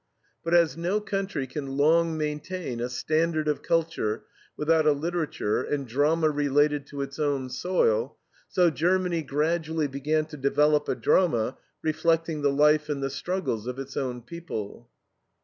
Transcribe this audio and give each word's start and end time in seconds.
But 0.43 0.55
as 0.55 0.75
no 0.75 0.99
country 0.99 1.45
can 1.45 1.77
long 1.77 2.17
maintain 2.17 2.79
a 2.81 2.89
standard 2.89 3.47
of 3.47 3.61
culture 3.61 4.23
without 4.57 4.87
a 4.87 4.93
literature 4.93 5.61
and 5.61 5.87
drama 5.87 6.31
related 6.31 6.87
to 6.87 7.03
its 7.03 7.19
own 7.19 7.51
soil, 7.51 8.17
so 8.49 8.71
Germany 8.71 9.21
gradually 9.21 9.85
began 9.85 10.25
to 10.25 10.37
develop 10.37 10.89
a 10.89 10.95
drama 10.95 11.55
reflecting 11.83 12.41
the 12.41 12.51
life 12.51 12.89
and 12.89 13.03
the 13.03 13.11
struggles 13.11 13.67
of 13.67 13.77
its 13.77 13.95
own 13.95 14.23
people. 14.23 14.89